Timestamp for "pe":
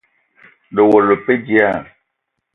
1.25-1.33